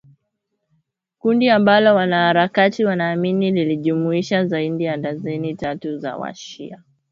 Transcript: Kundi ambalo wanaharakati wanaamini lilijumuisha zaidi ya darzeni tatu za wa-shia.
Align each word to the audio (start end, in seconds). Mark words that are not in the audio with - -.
Kundi 1.19 1.49
ambalo 1.49 1.95
wanaharakati 1.95 2.85
wanaamini 2.85 3.51
lilijumuisha 3.51 4.45
zaidi 4.45 4.83
ya 4.83 4.97
darzeni 4.97 5.55
tatu 5.55 5.97
za 5.97 6.17
wa-shia. 6.17 6.83